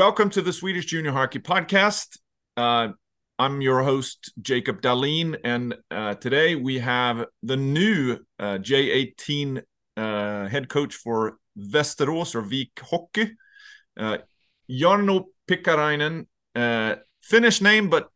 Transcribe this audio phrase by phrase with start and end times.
[0.00, 2.16] welcome to the Swedish Junior Hockey Podcast.
[2.56, 2.88] Uh,
[3.38, 9.62] I'm your host, Jacob Dahlin, and uh, today we have the new uh, J18
[9.98, 13.36] uh, head coach for Västerås or Vik Hockey,
[13.98, 14.16] uh,
[14.70, 16.26] Jarno Pikkarainen.
[16.54, 18.08] Uh, Finnish name, but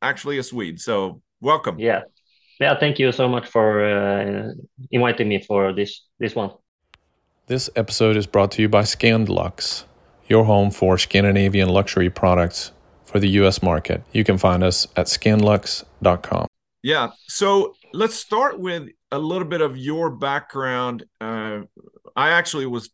[0.00, 0.80] actually a Swede.
[0.80, 1.78] So welcome.
[1.78, 2.04] Yeah,
[2.58, 2.78] yeah.
[2.80, 4.54] Thank you so much for uh,
[4.90, 6.52] inviting me for this this one.
[7.48, 9.84] This episode is brought to you by Scandlux,
[10.28, 12.72] your home for Scandinavian luxury products
[13.04, 14.02] for the US market.
[14.12, 16.46] You can find us at scandlux.com.
[16.82, 17.10] Yeah.
[17.28, 21.04] So let's start with a little bit of your background.
[21.20, 21.60] Uh,
[22.16, 22.90] I actually was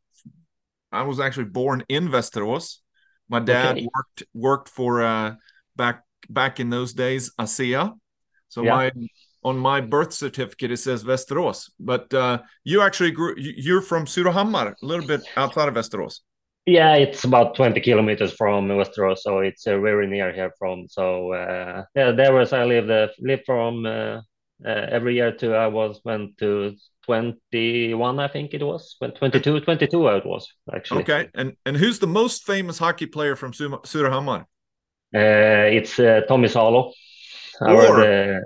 [0.91, 2.79] I was actually born in Västerås.
[3.29, 3.89] My dad okay.
[3.95, 5.35] worked worked for uh,
[5.77, 7.95] back back in those days ASEA.
[8.49, 8.75] So yeah.
[8.75, 8.93] my
[9.45, 13.35] on my birth certificate it says Västerås, but uh, you actually grew.
[13.37, 16.21] You're from Surahammar, a little bit outside of Västerås.
[16.69, 20.87] Yeah, it's about 20 kilometers from Västerås, so it's uh, very near here from.
[20.87, 24.21] So uh, yeah, there was I lived uh, lived from uh,
[24.67, 26.75] uh, every year to I was went to
[27.07, 31.05] 21, I think it was 22, 22 it was actually.
[31.05, 34.41] Okay, and and who's the most famous hockey player from Surahammar?
[35.15, 36.93] Uh, it's uh, Tommy Salo.
[37.63, 38.43] Our, or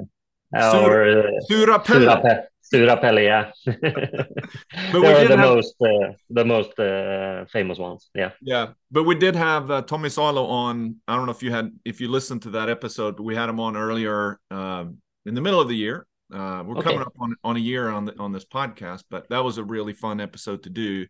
[0.54, 2.22] our Surapelle.
[2.22, 3.50] Surapelle, yeah.
[3.64, 5.38] but we are the have...
[5.38, 8.10] most uh, the most uh, famous ones.
[8.14, 8.30] Yeah.
[8.40, 10.96] Yeah, but we did have uh, Tommy Salo on.
[11.06, 13.48] I don't know if you had if you listened to that episode, but we had
[13.48, 16.06] him on earlier um, in the middle of the year.
[16.32, 16.90] Uh, we're okay.
[16.90, 19.64] coming up on on a year on the, on this podcast, but that was a
[19.64, 21.06] really fun episode to do.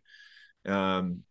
[0.65, 1.23] Um,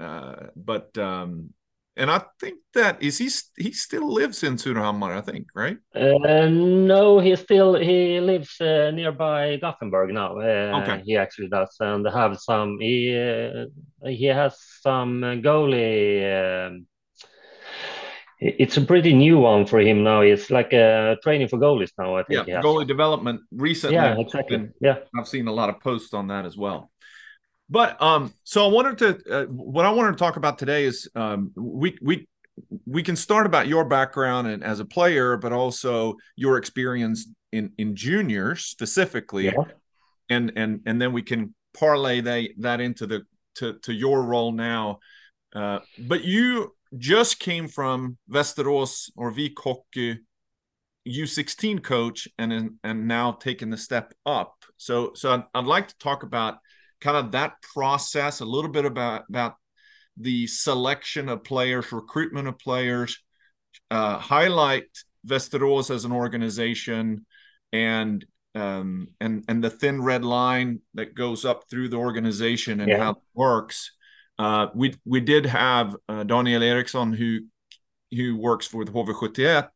[0.00, 1.52] uh, but um,
[1.96, 5.78] and I think that is he he still lives in Surahammar, I think, right?
[5.94, 10.38] Uh, no, he still he lives uh, nearby Gothenburg now.
[10.38, 12.78] Uh, okay, he actually does, and have some.
[12.80, 13.66] He uh,
[14.08, 16.66] he has some goalie.
[16.66, 16.86] Um,
[18.40, 20.20] it's a pretty new one for him now.
[20.20, 22.16] It's like a training for goalies now.
[22.16, 22.46] I think.
[22.48, 23.94] Yeah, goalie development recently.
[23.94, 24.68] Yeah, exactly.
[24.80, 26.90] Yeah, I've seen a lot of posts on that as well.
[27.70, 31.08] But um, so I wanted to uh, what I wanted to talk about today is
[31.14, 32.28] um, we we
[32.86, 37.72] we can start about your background and as a player, but also your experience in
[37.78, 39.52] in juniors specifically, yeah.
[40.28, 43.22] and and and then we can parlay that that into the
[43.56, 44.98] to to your role now.
[45.54, 50.18] Uh, but you just came from Västerås or Vik Hockey
[51.08, 54.54] U16 coach and and now taking the step up.
[54.76, 56.58] So so I'd, I'd like to talk about
[57.04, 59.54] kind of that process, a little bit about about
[60.16, 63.22] the selection of players, recruitment of players,
[63.90, 64.88] uh, highlight
[65.26, 67.26] Västerås as an organization,
[67.72, 72.90] and um, and and the thin red line that goes up through the organization and
[72.90, 72.98] yeah.
[72.98, 73.92] how it works.
[74.38, 77.40] Uh, we we did have uh, Daniel Eriksson who
[78.16, 79.68] who works for the HV71,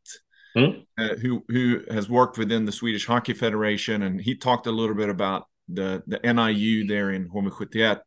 [0.57, 0.87] mm.
[0.99, 4.97] uh, who who has worked within the Swedish Hockey Federation, and he talked a little
[4.97, 8.01] bit about the the NIU there in HV71,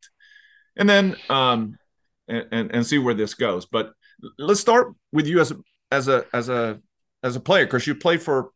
[0.77, 1.77] and then um,
[2.27, 3.65] and and see where this goes.
[3.65, 3.93] But
[4.37, 5.57] let's start with you as a
[5.91, 6.79] as a as a
[7.23, 8.51] as a player because you played for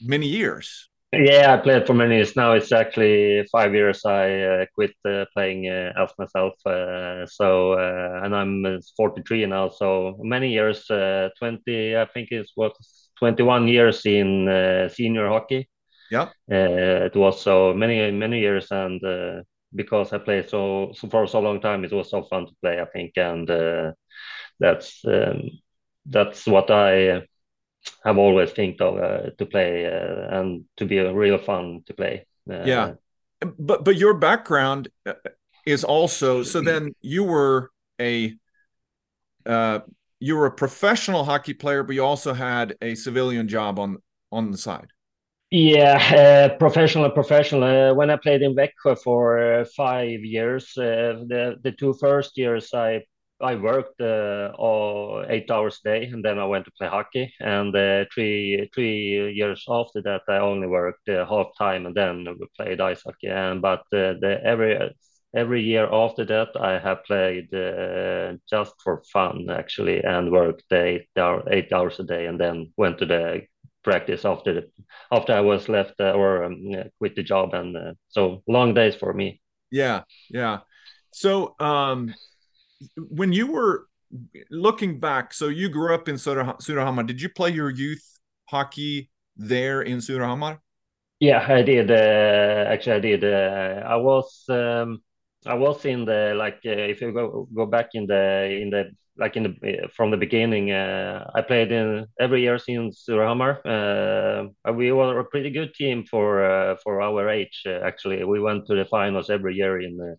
[0.00, 0.88] many years.
[1.12, 2.52] Yeah, I played for many years now.
[2.52, 4.04] It's actually five years.
[4.04, 6.54] I uh, quit uh, playing uh, elf myself.
[6.66, 9.68] Uh, so uh, and I'm 43 now.
[9.68, 10.90] So many years.
[10.90, 12.72] Uh, 20, I think it was
[13.18, 15.68] 21 years in senior hockey.
[16.10, 16.28] Yeah.
[16.50, 19.42] Uh, it was so many many years, and uh,
[19.74, 22.80] because I played so, so for so long time, it was so fun to play.
[22.80, 23.92] I think, and uh,
[24.60, 25.42] that's um,
[26.06, 27.22] that's what I
[28.04, 31.94] have always think of uh, to play uh, and to be a real fun to
[31.94, 32.26] play.
[32.50, 32.92] Uh, yeah,
[33.58, 34.88] but but your background
[35.66, 36.60] is also so.
[36.60, 37.70] Then you were
[38.00, 38.34] a
[40.20, 43.98] you were a professional hockey player, but you also had a civilian job on
[44.32, 44.93] on the side.
[45.56, 47.62] Yeah, uh, professional, professional.
[47.62, 52.36] Uh, when I played in Växjö for uh, five years, uh, the the two first
[52.36, 53.04] years I
[53.40, 57.32] I worked uh, all eight hours a day, and then I went to play hockey.
[57.40, 62.46] And uh, three three years after that, I only worked half time, and then we
[62.56, 63.28] played ice hockey.
[63.28, 64.74] And but the every
[65.36, 67.48] every year after that, I have played
[68.50, 72.98] just for fun actually, and worked eight hour, eight hours a day, and then went
[72.98, 73.42] to the
[73.84, 74.70] practice after the,
[75.12, 76.64] after I was left uh, or um,
[76.98, 79.40] quit the job, and uh, so long days for me.
[79.70, 80.60] Yeah, yeah.
[81.12, 82.14] So um,
[82.96, 83.86] when you were
[84.50, 87.06] looking back, so you grew up in Surahammar.
[87.06, 88.04] Did you play your youth
[88.46, 90.58] hockey there in Surahammar?
[91.20, 91.90] Yeah, I did.
[91.90, 93.24] Uh, actually, I did.
[93.24, 94.44] Uh, I was.
[94.48, 95.02] Um,
[95.46, 98.90] I was in the like uh, if you go go back in the in the
[99.16, 100.70] like in the from the beginning.
[100.72, 103.60] Uh, I played in every year since Surahammar.
[103.64, 107.62] Uh, we were a pretty good team for uh, for our age.
[107.66, 110.16] Uh, actually, we went to the finals every year in uh,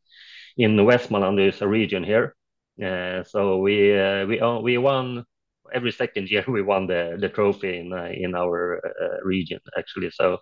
[0.58, 1.38] in Westmanland.
[1.38, 2.36] There's a region here,
[2.84, 3.92] uh, so we
[4.28, 5.26] we we won
[5.74, 6.46] every second year.
[6.48, 8.82] We won the the trophy in in our
[9.24, 10.12] region actually.
[10.12, 10.38] So.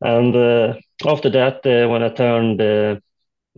[0.00, 0.32] And
[1.04, 2.60] after that, when I turned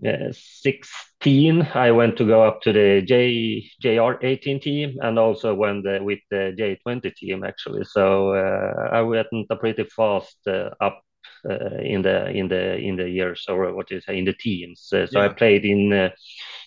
[0.02, 6.00] 16, I went to go up to the J JR18 team and also went the,
[6.02, 7.84] with the J20 team actually.
[7.84, 9.28] So uh, I went
[9.60, 11.02] pretty fast uh, up
[11.48, 14.92] uh, in the in the in the years or what is in the teams.
[14.92, 15.26] Uh, so yeah.
[15.26, 16.10] I played in uh,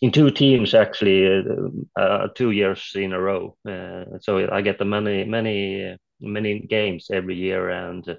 [0.01, 1.44] in two teams actually
[1.95, 3.56] uh, two years in a row.
[4.21, 8.18] so I get the many many many games every year and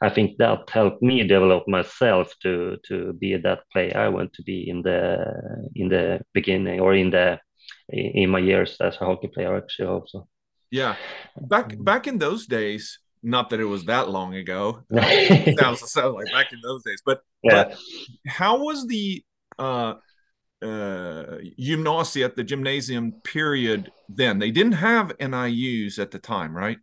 [0.00, 4.42] I think that helped me develop myself to to be that player I want to
[4.42, 5.24] be in the
[5.74, 7.40] in the beginning or in the
[7.88, 10.28] in my years as a hockey player actually also.
[10.70, 10.96] Yeah,
[11.36, 14.84] back back in those days, not that it was that long ago.
[15.58, 17.64] sounds sounds like back in those days, but yeah.
[17.64, 17.78] But
[18.26, 19.24] how was the
[19.58, 19.94] uh
[20.62, 24.38] uh gymnasia the gymnasium period then?
[24.38, 26.78] They didn't have NIUs at the time, right?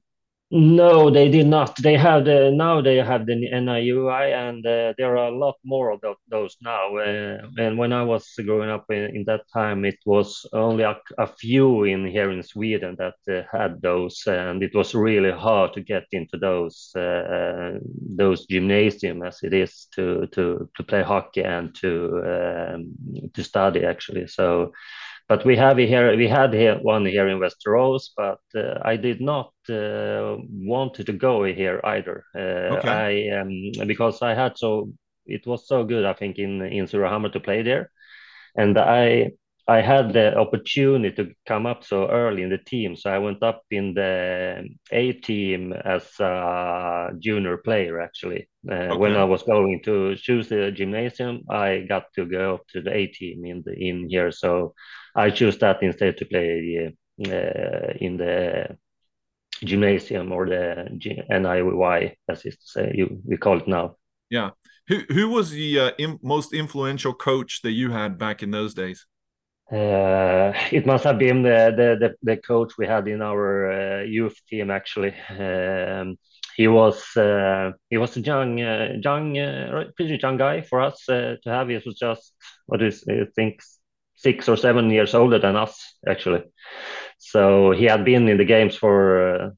[0.51, 1.75] No, they did not.
[1.81, 5.89] They have the now they have the NIUI, and uh, there are a lot more
[5.91, 6.95] of those now.
[6.97, 10.95] Uh, and when I was growing up in, in that time, it was only a,
[11.17, 15.73] a, few in here in Sweden that uh, had those, and it was really hard
[15.73, 17.79] to get into those uh,
[18.15, 22.93] those gymnasium as it is to to to play hockey and to um,
[23.33, 24.27] to study actually.
[24.27, 24.73] So
[25.27, 29.21] but we have here we had here one here in Västerås, but uh, I did
[29.21, 32.23] not uh, want to go here either.
[32.35, 33.29] Uh, okay.
[33.31, 34.91] I um, because I had so
[35.25, 37.89] it was so good I think in in Surahammar to play there,
[38.55, 39.31] and I
[39.67, 43.41] I had the opportunity to come up so early in the team, so I went
[43.41, 47.99] up in the A team as a junior player.
[47.99, 48.97] Actually, uh, okay.
[48.97, 52.93] when I was going to choose the gymnasium, I got to go up to the
[52.93, 54.31] A team in the in here.
[54.31, 54.75] So
[55.15, 56.93] I chose that instead to play
[57.27, 58.77] uh, in the
[59.63, 60.89] gymnasium or the
[61.29, 63.95] NIU, as is to say, you, we call it now.
[64.29, 64.51] Yeah.
[64.89, 68.75] Who who was the uh, in, most influential coach that you had back in those
[68.75, 69.07] days?
[69.71, 74.03] Uh, it must have been the, the, the, the coach we had in our uh,
[74.03, 74.69] youth team.
[74.69, 76.17] Actually, um,
[76.55, 81.07] he was uh, he was a young, uh, young, uh, pretty young guy for us
[81.09, 81.67] uh, to have.
[81.69, 82.33] He was just
[82.67, 83.59] what is I think
[84.15, 86.43] six or seven years older than us, actually.
[87.17, 89.53] So he had been in the games for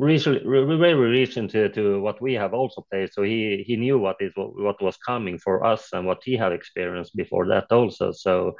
[0.00, 0.40] recently,
[0.76, 3.12] very recent to, to what we have also played.
[3.12, 6.52] So he he knew what is what was coming for us and what he had
[6.52, 8.12] experienced before that also.
[8.12, 8.56] So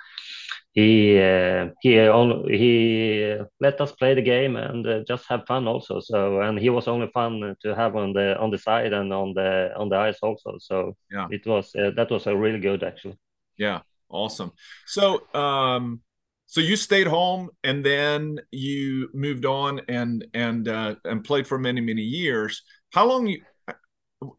[0.72, 5.66] he uh, he only, he let us play the game and uh, just have fun
[5.66, 6.00] also.
[6.00, 9.34] So and he was only fun to have on the on the side and on
[9.34, 10.56] the on the ice also.
[10.58, 13.18] So yeah, it was uh, that was a really good actually.
[13.56, 14.52] Yeah, awesome.
[14.86, 16.02] So um
[16.50, 21.58] so you stayed home and then you moved on and and uh, and played for
[21.58, 22.62] many many years.
[22.92, 23.40] How long you?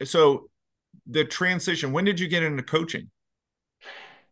[0.04, 0.50] So
[1.08, 1.94] the transition.
[1.94, 3.10] When did you get into coaching?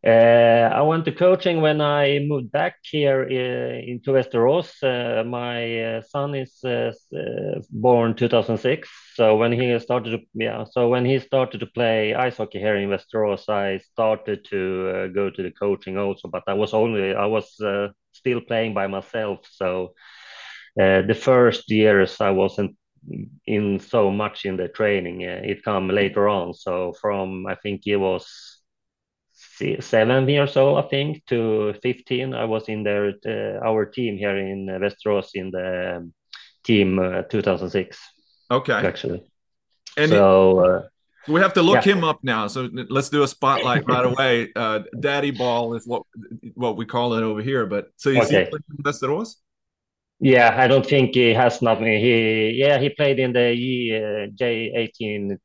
[0.06, 4.82] Uh, I went to coaching when I moved back here uh, into Västerås.
[4.82, 10.64] Uh, my uh, son is uh, uh, born 2006, so when he started, to, yeah,
[10.72, 15.30] so when he started to play ice hockey here in Västerås, I started to go
[15.30, 16.30] to the coaching also.
[16.30, 17.54] But I was only I was
[18.14, 19.94] still playing by myself, so
[20.78, 22.78] the first years I wasn't
[23.48, 25.22] in so much in the training.
[25.22, 26.54] it come later on.
[26.54, 28.59] So from I think it was
[29.80, 32.34] seven years old, I think, to 15.
[32.34, 36.14] I was in there, uh, our team here in Västerås in the um,
[36.64, 37.98] team uh, 2006.
[38.52, 38.74] Okay.
[38.74, 39.24] Actually.
[39.98, 40.82] And so uh,
[41.28, 41.94] we have to look yeah.
[41.94, 42.48] him up now.
[42.48, 44.52] So let's do a spotlight right away.
[44.56, 46.04] Uh, Daddy ball is what
[46.56, 47.66] what we call it over here.
[47.66, 48.50] But so you okay.
[48.52, 49.36] see Västerås?
[50.20, 51.86] Yeah, I don't think he has nothing.
[51.86, 55.38] He yeah, he played in the J eighteen uh,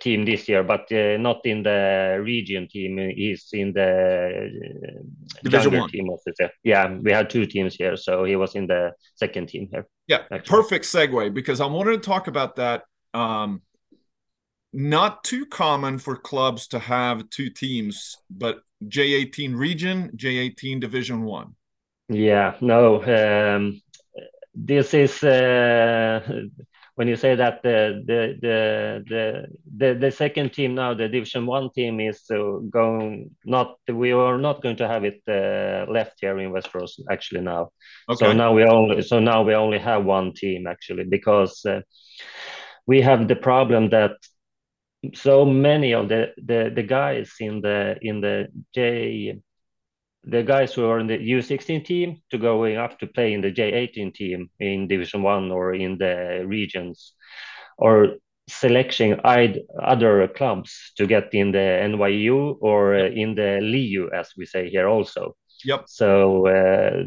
[0.00, 2.98] team this year, but uh, not in the region team.
[3.14, 5.02] He's in the uh,
[5.42, 5.90] Division one.
[5.90, 6.08] team.
[6.64, 9.86] Yeah, we had two teams here, so he was in the second team here.
[10.06, 10.56] Yeah, actually.
[10.56, 12.84] perfect segue because I wanted to talk about that.
[13.14, 13.62] Um,
[14.72, 21.54] not too common for clubs to have two teams, but J18 region, J18 Division One.
[22.08, 23.02] Yeah, no.
[23.02, 23.80] Um,
[24.54, 26.20] this is uh,
[26.96, 31.70] when you say that the the the the the, second team now, the Division One
[31.70, 33.76] team, is uh, going not.
[33.86, 37.68] We are not going to have it uh, left here in Västerås actually now.
[38.08, 38.24] Okay.
[38.24, 41.82] So now we only so now we only have one team actually because uh,
[42.86, 44.12] we have the problem that
[45.14, 49.38] so many of the, the the guys in the in the J
[50.26, 53.52] the guys who are in the U16 team to going up to play in the
[53.52, 57.14] J18 team in Division One or in the regions,
[57.78, 58.16] or
[58.48, 64.68] selecting other clubs to get in the NIU or in the LIU, as we say
[64.68, 65.36] here also.
[65.64, 65.84] Yep.
[65.86, 67.04] So uh,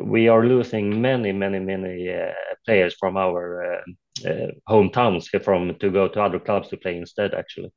[0.00, 2.32] we are losing many, many, many uh,
[2.64, 7.34] players from our uh, uh hometowns from to go to other clubs to play instead.
[7.34, 7.72] Actually.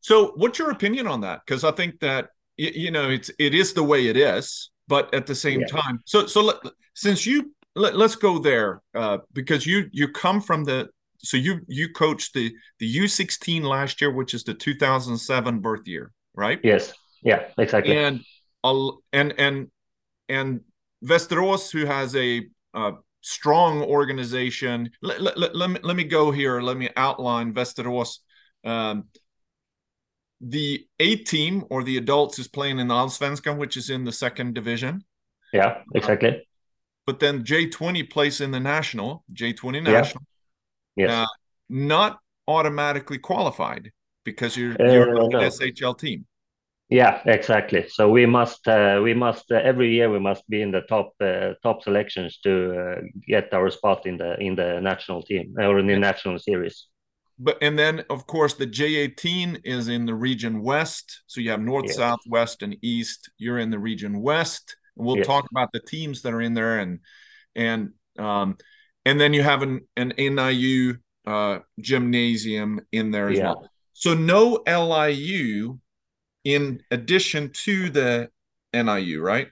[0.00, 1.40] So, what's your opinion on that?
[1.44, 5.26] Because I think that you know it's it is the way it is but at
[5.26, 5.66] the same yeah.
[5.66, 6.56] time so so let,
[6.94, 10.88] since you let, us go there uh, because you you come from the
[11.18, 16.12] so you you coached the the u16 last year which is the 2007 birth year
[16.38, 16.60] right?
[16.62, 16.94] Yes.
[17.22, 17.96] Yeah exactly.
[17.96, 18.20] And
[19.12, 19.70] and and
[20.28, 20.60] and
[21.04, 26.60] Västerås who has a uh, strong organization let, let, let, me let me go here
[26.60, 28.18] let me outline Västerås
[28.64, 29.04] um,
[30.40, 34.12] the A team or the adults is playing in the Allsvenskan, which is in the
[34.12, 35.04] second division.
[35.52, 36.28] Yeah, exactly.
[36.30, 36.40] Uh,
[37.06, 40.24] but then J20 plays in the national, J20 national.
[40.96, 41.06] Yeah.
[41.06, 41.10] Yes.
[41.10, 41.26] Uh,
[41.70, 43.92] not automatically qualified
[44.24, 45.38] because you're, you're uh, an no.
[45.40, 46.26] SHL team.
[46.90, 47.86] Yeah, exactly.
[47.88, 51.12] So we must uh, we must uh, every year we must be in the top
[51.20, 55.78] uh, top selections to uh, get our spot in the in the national team or
[55.78, 56.86] in the national series
[57.38, 61.22] but and then of course the J18 is in the region west.
[61.26, 63.30] So you have north, south, west, and east.
[63.38, 64.76] You're in the region west.
[64.96, 67.00] And we'll talk about the teams that are in there and
[67.54, 68.56] and um
[69.04, 73.44] and then you have an an NIU uh gymnasium in there as yeah.
[73.44, 73.70] well.
[73.92, 75.78] So no LIU
[76.44, 78.30] in addition to the
[78.72, 79.48] NIU, right?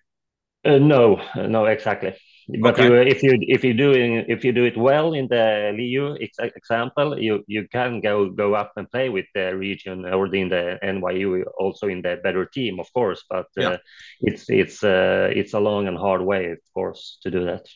[0.65, 2.17] Uh, no, no, exactly.
[2.49, 2.85] But okay.
[2.85, 3.93] you, if you if you do
[4.29, 8.73] if you do it well in the LIU example, you you can go go up
[8.77, 12.87] and play with the region or in the NIU also in the better team, of
[12.93, 13.25] course.
[13.29, 13.71] But yeah.
[13.71, 13.77] uh,
[14.21, 17.67] it's it's uh, it's a long and hard way, of course, to do that.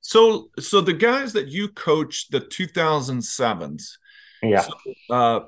[0.00, 3.98] So so the guys that you coached the 2007s,
[4.42, 5.40] yeah, so, uh,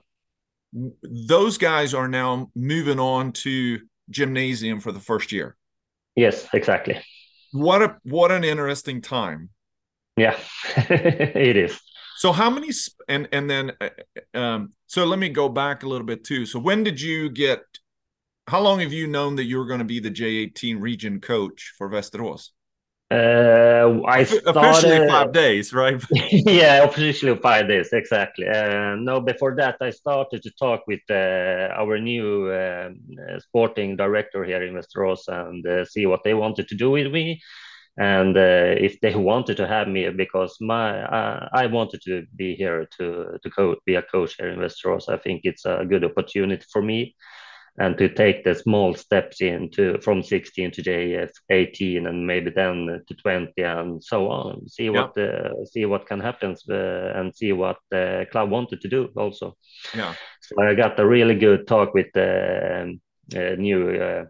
[1.02, 5.56] those guys are now moving on to gymnasium for the first year.
[6.14, 7.02] Yes, exactly
[7.52, 9.50] what a what an interesting time.
[10.16, 10.36] Yeah
[10.76, 11.80] it is.
[12.16, 12.70] So how many
[13.08, 16.46] and and then uh, um so let me go back a little bit too.
[16.46, 17.60] So when did you get
[18.46, 21.72] how long have you known that you were going to be the j18 region coach
[21.78, 22.50] for Västerås
[23.10, 26.00] uh, I started, officially five days, right?
[26.30, 28.46] yeah, officially five days, exactly.
[28.46, 32.90] Uh, no, before that, I started to talk with uh, our new uh,
[33.40, 37.40] sporting director here in Västerås and uh, see what they wanted to do with me,
[37.98, 41.02] and uh, if they wanted to have me because my
[41.52, 45.08] I wanted to be here to to coach, be a coach here in Västerås.
[45.08, 47.16] I think it's a good opportunity for me
[47.78, 53.02] and to take the small steps into from 16 to JF 18 and maybe then
[53.06, 54.68] to 20 and so on.
[54.68, 54.90] See yeah.
[54.90, 59.08] what uh, see what can happen uh, and see what the club wanted to do
[59.16, 59.56] also.
[59.94, 60.14] Yeah.
[60.42, 62.98] So I got a really good talk with the
[63.36, 64.24] uh, new uh,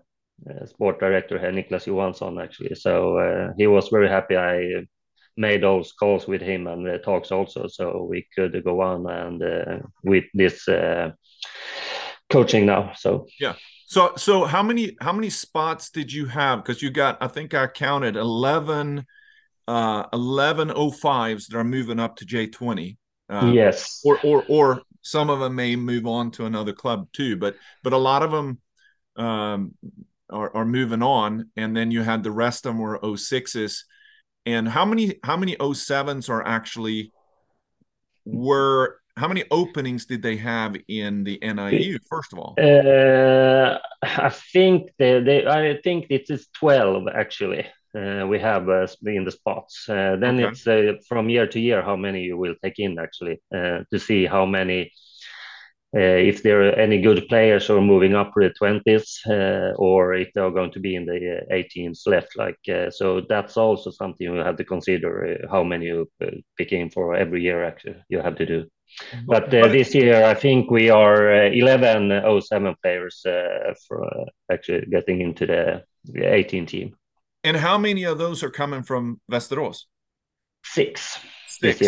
[0.49, 2.75] uh, sport director here, Niklas Johansson actually.
[2.75, 4.87] So uh, he was very happy I
[5.37, 9.83] made those calls with him and the talks also so we could go on and
[10.05, 10.69] with this
[12.31, 12.93] coaching now.
[12.97, 13.55] So yeah.
[13.87, 16.63] So so how many how many spots did you have?
[16.63, 19.05] Because you got I think I counted 11
[19.69, 22.97] uh 11 05s that are moving up to J20.
[23.29, 24.01] Uh, yes.
[24.05, 27.93] Or or or some of them may move on to another club too, but but
[27.93, 28.61] a lot of them
[29.17, 29.75] um
[30.31, 33.83] are, are moving on and then you had the rest of them were 06s
[34.47, 37.13] and how many how many 07s are actually
[38.25, 41.99] were how many openings did they have in the NIU?
[42.09, 47.67] First of all, uh, I think they, they, I think it is twelve actually.
[47.93, 49.89] Uh, we have uh, in the spots.
[49.89, 50.49] Uh, then okay.
[50.49, 53.99] it's uh, from year to year how many you will take in actually uh, to
[53.99, 54.91] see how many.
[55.93, 59.09] if there are any good players who are moving up to the 20s,
[59.77, 61.21] or if they're going to be in the
[61.61, 65.13] 18s left, like so, that's also something you have to consider.
[65.51, 66.07] how many you
[66.57, 68.61] pick in for every year, actually, you have to do.
[69.27, 74.25] But uh, this year, I think we are uh, 11 07 players uh, for uh,
[74.53, 76.97] actually getting into the 18 team.
[77.45, 79.87] And how many of those are coming from Västerås?
[80.65, 81.19] Six.
[81.47, 81.81] Six.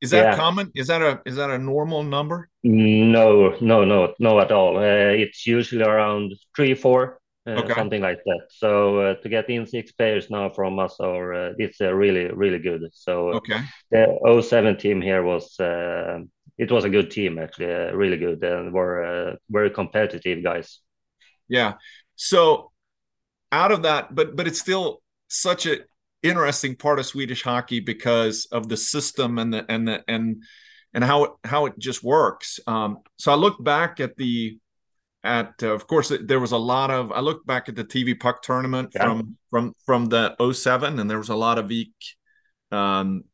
[0.00, 0.36] is that yeah.
[0.36, 0.70] common?
[0.74, 2.48] Is that a is that a normal number?
[2.64, 4.76] No, no, no, no at all.
[4.78, 7.74] Uh, it's usually around three, four, uh, okay.
[7.74, 8.46] something like that.
[8.50, 12.58] So uh, to get in six players now from us, or uh, it's really, really
[12.58, 12.82] good.
[12.92, 16.20] So okay, the 07 team here was uh,
[16.58, 20.80] it was a good team actually, really good, and were very competitive guys.
[21.48, 21.74] Yeah.
[22.16, 22.72] So
[23.52, 25.80] out of that, but but it's still such an
[26.22, 30.42] interesting part of Swedish hockey because of the system and the and the and
[30.94, 32.60] and how it, how it just works.
[32.66, 34.58] Um, so I look back at the
[35.24, 38.18] at uh, of course there was a lot of I look back at the TV
[38.18, 39.04] puck tournament yeah.
[39.04, 41.94] from from from the 07 and there was a lot of week
[42.70, 43.24] um,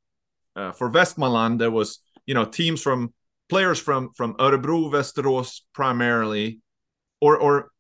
[0.57, 3.13] uh, for Westmanland there was you know teams from
[3.49, 6.61] players from from Örebro Västerås primarily
[7.21, 7.71] or or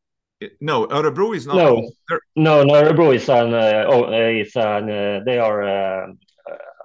[0.60, 1.56] no, Örebro is not.
[1.56, 1.90] No,
[2.36, 2.74] no, no.
[2.74, 3.54] Örebro is an.
[3.54, 4.90] Uh, oh, uh, is an.
[4.90, 6.06] Uh, they are uh,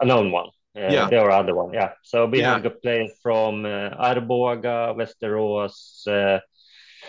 [0.01, 0.47] a known one.
[0.77, 1.73] Uh, yeah, they are other one.
[1.73, 1.91] Yeah.
[2.03, 2.59] So we yeah.
[2.59, 6.07] have players from uh, Arboga, Västerås.
[6.07, 6.39] Uh,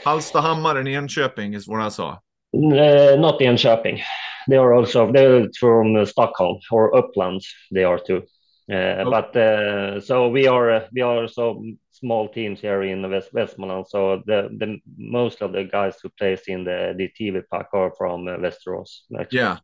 [0.05, 2.19] Hallstahammar and Enköping is what I saw.
[2.55, 4.01] Uh, not Enköping.
[4.49, 7.45] They are also they're from Stockholm or Uppland.
[7.71, 8.23] They are too.
[8.71, 9.05] Uh.
[9.05, 13.89] But uh, so we are we are so small teams here in West Westmanland.
[13.89, 17.93] So the the most of the guys who plays in the the TV puck are
[17.99, 19.03] from uh, Västerås.
[19.31, 19.59] Yeah.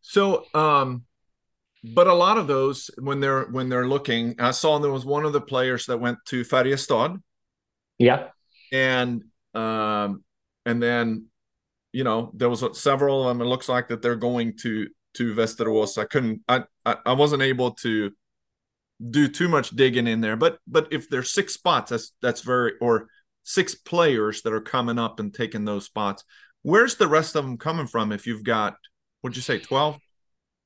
[0.00, 1.04] So um,
[1.82, 5.24] but a lot of those when they're when they're looking, I saw there was one
[5.24, 7.20] of the players that went to Färjestad.
[7.98, 8.28] Yeah.
[8.72, 10.24] And um,
[10.64, 11.26] and then
[11.92, 13.44] you know there was several of them.
[13.44, 15.98] It looks like that they're going to to Västerås.
[15.98, 16.42] I couldn't.
[16.48, 18.12] I I, I wasn't able to
[19.10, 20.36] do too much digging in there.
[20.36, 23.08] But but if there's six spots, that's that's very or
[23.44, 26.24] six players that are coming up and taking those spots.
[26.62, 28.12] Where's the rest of them coming from?
[28.12, 28.76] If you've got,
[29.20, 29.98] what'd you say, twelve?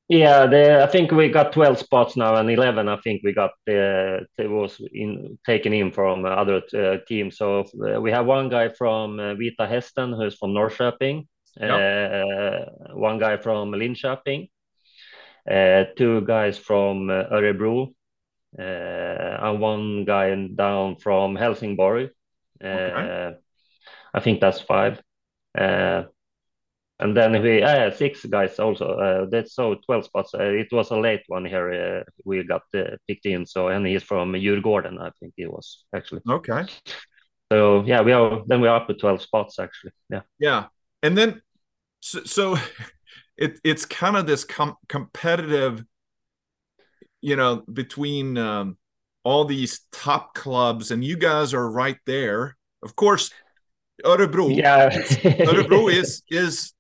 [0.09, 2.89] Yeah, the, I think we got twelve spots now, and eleven.
[2.89, 7.39] I think we got uh, it was in taken in from other uh, teams.
[7.39, 11.27] So uh, we have one guy from uh, Vita Hästen who's from Norrköping.
[11.59, 11.71] Yep.
[11.71, 14.49] Uh, one guy from Linköping.
[15.51, 17.95] Uh, two guys from uh, Örebro
[18.59, 22.11] and one guy down from Helsingborg.
[22.63, 23.33] Okay.
[23.33, 23.33] Uh,
[24.15, 25.03] I think that's five.
[25.57, 26.05] Uh,
[26.99, 28.87] and then we uh, six guys also.
[28.87, 30.33] Uh, that's so twelve spots.
[30.35, 32.01] Uh, it was a late one here.
[32.01, 33.45] Uh, we got uh, picked in.
[33.45, 36.23] So and he's from Djurgården, I think he was actually.
[36.29, 36.65] Okay.
[37.53, 39.93] So yeah, we are then we are up to twelve spots actually.
[40.09, 40.23] Yeah.
[40.39, 40.65] Yeah,
[41.03, 41.43] and then
[42.01, 42.57] so, so
[43.37, 45.85] it it's kind of this com- competitive
[47.27, 48.79] you know, between um,
[49.25, 52.57] all these top clubs, and you guys are right there.
[52.85, 53.33] Of course,
[54.05, 56.73] Örebro, yeah, Örebro is is,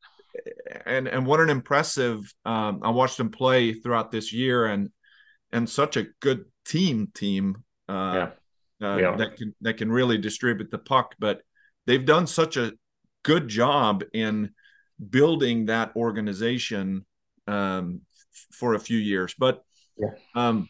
[0.86, 2.32] and and what an impressive.
[2.44, 4.90] Um, I watched them play throughout this year, and
[5.50, 7.64] and such a good team team.
[7.88, 8.28] Uh,
[8.80, 8.88] yeah.
[8.88, 11.40] Uh, that can that can really distribute the puck, but
[11.88, 12.72] they've done such a
[13.24, 14.50] good job in
[15.10, 17.04] building that organization
[17.48, 18.02] um,
[18.52, 19.34] for a few years.
[19.36, 19.65] But
[19.98, 20.10] yeah.
[20.34, 20.68] Um,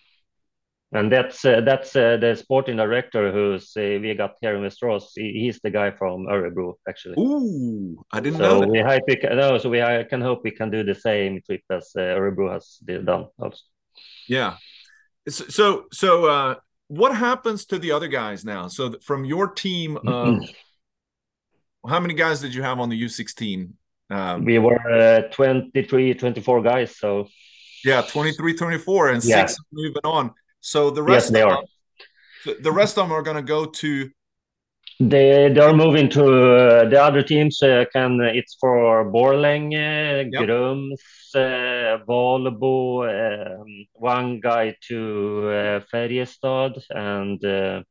[0.92, 5.10] and that's uh, that's uh, the sporting director who's uh, we got here in Västerås.
[5.14, 7.16] He, he's the guy from Örebro, actually.
[7.18, 8.60] Ooh, I didn't so know.
[8.60, 8.68] That.
[8.70, 11.40] We hope we can, no, so we I can hope we can do the same
[11.44, 13.26] trip as uh, Örebro has done.
[13.38, 13.58] Also.
[14.28, 14.56] Yeah.
[15.28, 16.54] So so uh,
[16.88, 18.68] what happens to the other guys now?
[18.68, 20.40] So from your team, um,
[21.86, 23.72] how many guys did you have on the U16?
[24.08, 26.96] Um, we were uh, 23, 24 guys.
[26.96, 27.26] So
[27.86, 29.46] yeah, 23, 24, and yeah.
[29.46, 30.32] six moving on.
[30.60, 31.66] So the rest yes, of
[32.44, 34.10] them, the rest of them are going to go to.
[34.98, 37.62] They they're moving to uh, the other teams.
[37.62, 40.42] Uh, can it's for Borlänge, yep.
[40.42, 41.00] Grums,
[41.34, 47.44] uh, Valbo, um, one guy to uh, Färjestad, and.
[47.44, 47.82] Uh,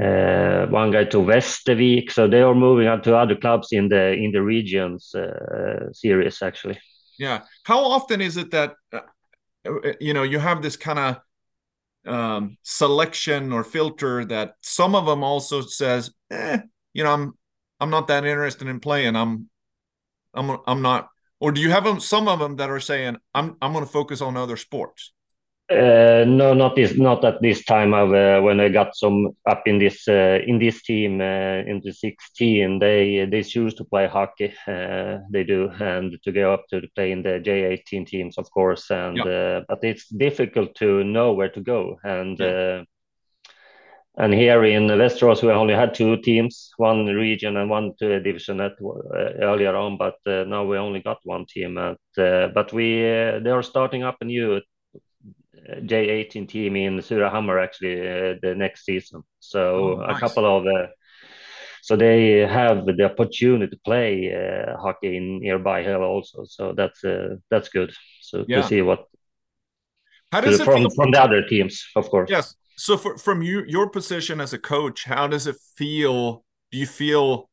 [0.00, 2.12] uh, one guy to Västervik.
[2.12, 6.40] So they are moving on to other clubs in the in the regions uh, series
[6.40, 6.78] actually.
[7.18, 7.42] Yeah.
[7.64, 9.00] How often is it that uh,
[9.68, 11.16] uh you know you have this kind of
[12.06, 16.58] um, selection or filter that some of them also says, eh,
[16.94, 17.34] you know, I'm
[17.80, 19.16] I'm not that interested in playing.
[19.16, 19.48] I'm
[20.34, 21.08] I'm I'm not.
[21.40, 23.90] Or do you have them, some of them that are saying, I'm I'm going to
[23.90, 25.12] focus on other sports?
[25.70, 27.92] Uh, no, not this, not at this time.
[27.92, 31.82] Of uh, when I got some up in this uh, in this team uh, in
[31.84, 34.54] the 16, they they choose to play hockey.
[34.66, 38.90] Uh, they do, and to go up to play in the J18 teams, of course.
[38.90, 39.60] And yeah.
[39.68, 41.98] but it's difficult to know where to go.
[42.02, 42.84] And yeah.
[44.16, 48.56] and here in Västerås, we only had two teams, one region and one to division
[48.56, 49.04] network
[49.42, 49.98] earlier on.
[49.98, 51.76] But now we only got one team.
[51.76, 51.98] At,
[52.54, 54.62] but we they are starting up a new
[55.68, 59.22] J18 team in Surahammar actually uh, the next season.
[59.40, 60.16] So oh, nice.
[60.16, 60.88] a couple of uh,
[61.82, 66.44] so they have the opportunity to play uh, hockey in nearby here also.
[66.44, 67.92] So that's uh, that's good.
[68.20, 68.62] So yeah.
[68.62, 69.06] to see what
[70.32, 70.90] how does it from feel?
[70.90, 72.30] from the other teams, of course.
[72.30, 72.54] Yes.
[72.76, 76.44] So for, from you your position as a coach, how does it feel?
[76.70, 77.48] Do you feel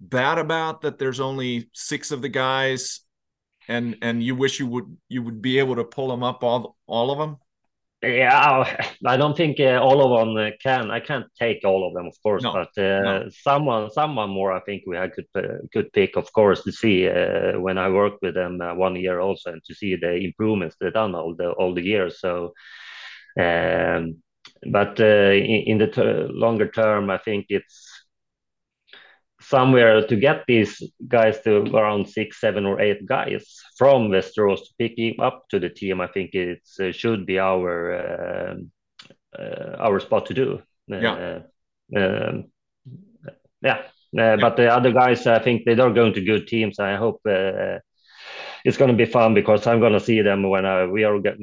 [0.00, 0.98] bad about that?
[0.98, 3.00] There's only six of the guys,
[3.68, 6.76] and and you wish you would you would be able to pull them up all
[6.86, 7.38] all of them.
[8.06, 8.64] Yeah,
[9.06, 10.90] I don't think uh, all of them uh, can.
[10.90, 13.28] I can't take all of them, of course, no, but uh, no.
[13.30, 14.52] someone, someone more.
[14.52, 17.88] I think we had could uh, could pick, of course, to see uh, when I
[17.88, 21.34] worked with them uh, one year also, and to see the improvements they've done all
[21.34, 22.20] the all the years.
[22.20, 22.54] So,
[23.38, 24.22] um,
[24.70, 27.93] but in, in, the ter longer term, I think it's
[29.48, 34.74] somewhere to get these guys to around six, seven, or eight guys from Västerås to
[34.78, 36.00] pick him up to the team.
[36.00, 38.54] I think it uh, should be our uh,
[39.38, 40.62] uh, our spot to do.
[40.86, 41.40] Yeah.
[41.94, 42.44] Uh, um,
[43.62, 43.82] yeah.
[44.12, 44.36] yeah.
[44.36, 46.78] But the other guys, I think they are going to good teams.
[46.78, 47.78] I hope uh,
[48.64, 51.18] it's going to be fun because I'm going to see them when I, we are
[51.20, 51.36] get,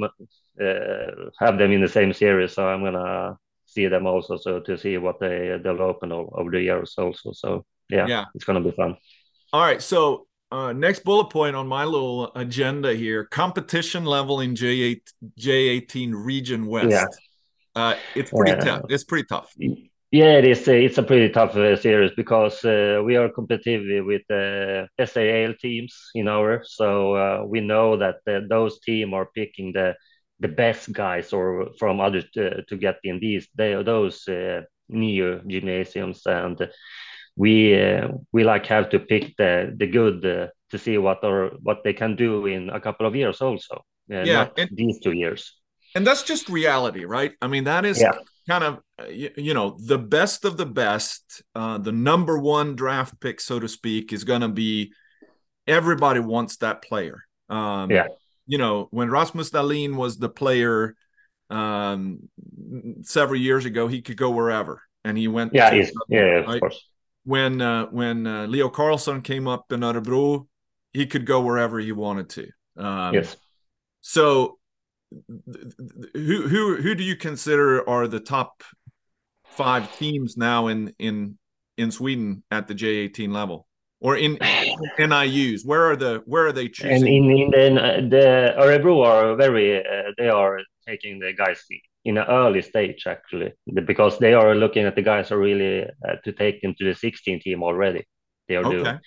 [1.39, 2.53] have them in the same series.
[2.53, 3.37] So I'm going to
[3.71, 7.31] see them also so to see what they they'll open over the years also.
[7.31, 8.97] So yeah, yeah, it's gonna be fun.
[9.53, 14.55] All right, so uh, next bullet point on my little agenda here: competition level in
[14.55, 16.89] J eight J eighteen Region West.
[16.89, 17.05] Yeah.
[17.73, 18.59] Uh, it's pretty yeah.
[18.59, 18.81] tough.
[18.89, 19.55] It's pretty tough.
[20.11, 20.67] Yeah, it is.
[20.67, 26.09] It's a pretty tough uh, series because uh, we are competitive with uh, SHL teams
[26.13, 26.63] in our.
[26.65, 29.95] So uh, we know that uh, those teams are picking the
[30.41, 34.61] the best guys or from others to, to get in these they, are those uh,
[34.89, 36.57] new gymnasiums and
[37.35, 41.51] we uh, we like have to pick the the good uh, to see what or
[41.61, 43.75] what they can do in a couple of years also
[44.11, 45.57] uh, yeah and, these two years.
[45.93, 47.33] And that's just reality right?
[47.41, 48.13] I mean that is yeah.
[48.47, 52.75] kind of uh, you, you, know the best of the best uh, the number one
[52.75, 54.93] draft pick so to speak is going to be
[55.67, 57.23] everybody wants that player.
[57.49, 58.07] Um, yeah.
[58.47, 60.95] you know when rasmus dahlin was the player
[61.49, 62.29] um,
[63.03, 66.90] several years ago he could go wherever and he went yeah to, yeah of course
[67.23, 70.47] when uh, when uh, Leo Carlsson came up in Örebro,
[70.93, 72.47] he could go wherever he wanted to.
[72.77, 73.37] Um, yes.
[74.01, 74.57] So,
[76.13, 78.63] who who who do you consider are the top
[79.45, 81.37] five teams now in in
[81.77, 83.67] in Sweden at the J eighteen level?
[83.99, 84.37] Or in
[84.97, 86.95] NIUs, where are the where are they choosing?
[86.95, 91.61] And in, in the, the Örebro are very uh, they are taking the guys
[92.03, 93.51] in an early stage actually
[93.85, 96.95] because they are looking at the guys are really uh, to take them to the
[96.95, 98.07] 16 team already.
[98.47, 98.83] They are okay.
[98.83, 98.99] doing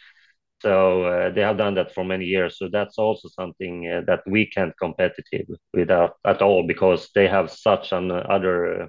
[0.65, 2.57] so uh, they have done that for many years.
[2.59, 7.51] So that's also something uh, that we can't competitive without at all because they have
[7.51, 8.89] such an other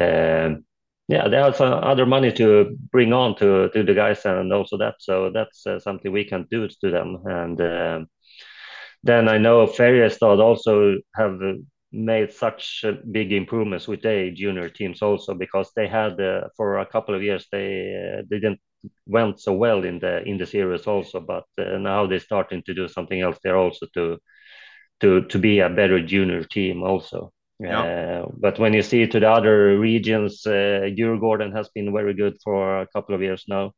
[0.00, 0.64] um,
[1.06, 4.78] yeah they have some other money to bring on to to the guys and also
[4.78, 4.94] that.
[5.00, 7.18] So that's uh, something we can do to them.
[7.26, 8.06] And um,
[9.02, 11.38] then I know Färjestad also have
[11.94, 16.86] made such big improvements with their junior teams also because they had uh, for a
[16.86, 18.60] couple of years they uh, they didn't
[19.06, 22.74] went so well in the in the series also but uh, now they're starting to
[22.74, 24.18] do something else there also to
[25.00, 27.32] to to be a better junior team also.
[27.60, 27.82] Yeah.
[27.82, 32.36] Uh, but when you see to the other regions uh, Djurgården has been very good
[32.42, 33.72] for a couple of years now.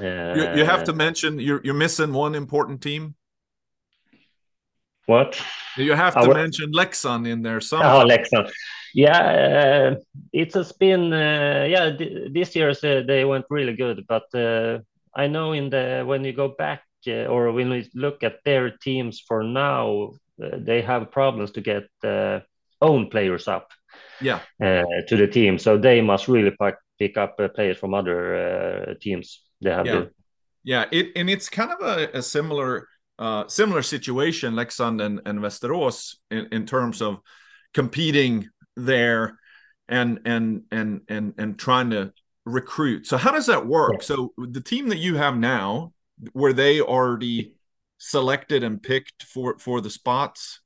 [0.00, 3.14] You, you have to uh, mention you're, you're missing one important team
[5.06, 5.40] what?
[5.76, 8.00] You have to mention Leksand in there somehow.
[8.02, 8.50] Oh, Leksand.
[8.94, 9.94] Yeah, uh,
[10.32, 11.12] it has been.
[11.12, 11.90] Uh, yeah,
[12.30, 14.78] this year uh, they went really good, but uh,
[15.14, 18.70] I know in the when you go back uh, or when we look at their
[18.70, 20.12] teams for now,
[20.42, 21.88] uh, they have problems to get
[22.80, 23.72] own players up.
[24.20, 24.40] Yeah.
[24.60, 29.40] to the team, so they must really pick, pick up players from other teams.
[29.60, 29.92] They have yeah.
[29.92, 30.10] To.
[30.64, 32.88] Yeah, it and it's kind of a, a similar
[33.18, 37.20] uh, similar situation, Leksand and, and Västerås, in, in terms of
[37.72, 39.38] competing there
[39.88, 42.12] and and and and and trying to
[42.44, 43.06] recruit.
[43.06, 44.02] So how does that work?
[44.02, 45.92] So the team that you have now,
[46.32, 47.54] were they already
[47.98, 50.60] selected and picked for for the spots?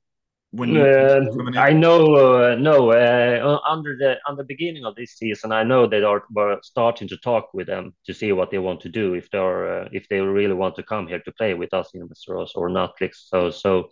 [0.51, 1.21] When uh,
[1.57, 5.87] I know uh, no uh, under the on the beginning of this season I know
[5.87, 9.13] they are were starting to talk with them to see what they want to do
[9.13, 12.07] if they're uh, if they really want to come here to play with us in
[12.07, 13.89] Västerås or not so so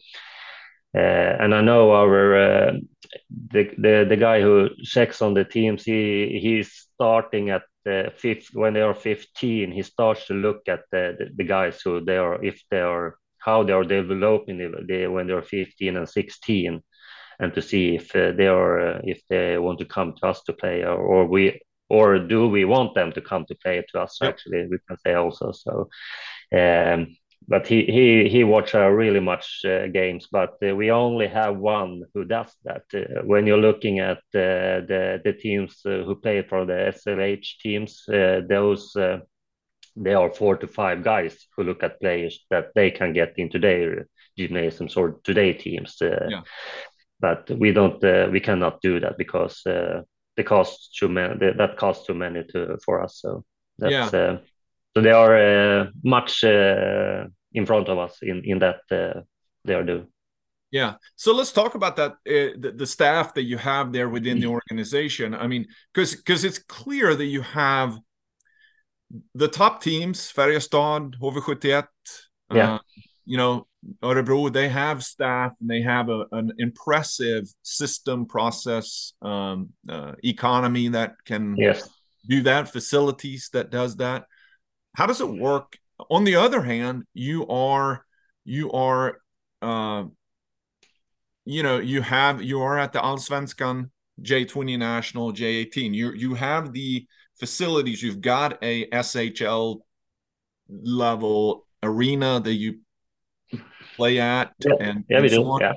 [0.96, 2.72] uh, and I know our uh,
[3.52, 8.50] the, the the guy who checks on the teams he he's starting at the fifth
[8.54, 12.18] when they are 15 he starts to look at the, the, the guys who they
[12.18, 13.16] are if they are
[13.48, 14.58] how they are developing
[14.88, 16.84] they, when they're 15 and 16
[17.40, 20.84] and to see if they are if they want to come to us to play
[20.84, 24.30] or, or we or do we want them to come to play to us yep.
[24.30, 25.90] actually we can say also so
[26.62, 27.08] um,
[27.48, 31.56] but he he he watch uh, really much uh, games but uh, we only have
[31.58, 36.16] one who does that uh, when you're looking at uh, the the teams uh, who
[36.16, 38.04] play for the SLH teams
[38.50, 38.94] those
[40.04, 43.60] there are four to five guys who look at players that they can get into
[43.60, 44.08] their
[44.38, 46.42] gymnasiums or today teams uh, yeah.
[47.20, 50.02] but we don't uh, we cannot do that because uh,
[50.36, 53.44] the cost too many that costs too many to for us so
[53.80, 54.10] that's yeah.
[54.10, 54.40] so
[54.96, 56.44] they are much
[57.58, 59.22] in front of us in in that uh,
[59.66, 60.08] they are doing.
[60.72, 60.96] Yeah.
[61.16, 64.48] So let's talk about that uh, the, the, staff that you have there within the
[64.48, 64.60] mm.
[64.60, 65.34] organization.
[65.34, 67.98] I mean, because because it's clear that you have
[69.36, 71.88] the top teams, Färjestad, HV71,
[72.54, 72.76] yeah.
[72.76, 72.80] Uh,
[73.26, 73.68] you know,
[74.02, 80.88] Örebro, they have staff and they have a, an impressive system process um, uh, economy
[80.90, 81.90] that can yes.
[82.28, 84.26] do that, facilities that does that.
[84.96, 85.78] How does it work
[86.10, 88.06] on the other hand, you are
[88.46, 89.20] you are
[89.62, 90.06] uh,
[91.46, 93.90] you know you have you are at the Allsvenskan
[94.22, 95.94] J20 National J18.
[95.94, 97.08] You you have the
[97.40, 98.02] facilities.
[98.02, 99.80] You've got a SHL
[100.70, 102.80] level arena that you
[103.96, 104.74] play at, yeah.
[104.80, 105.44] and yeah, we so do.
[105.44, 105.62] On.
[105.62, 105.74] Yeah.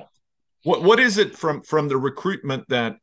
[0.63, 2.97] What what is it from from the recruitment that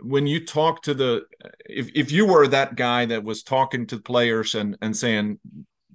[0.00, 1.22] when you talk to the
[1.66, 5.38] if if you were that guy that was talking to players and and saying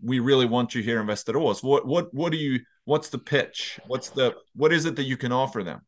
[0.04, 1.64] we really want you here in Västerås.
[1.64, 3.80] What what what do you what's the pitch?
[3.88, 5.82] What's the what is it that you can offer them?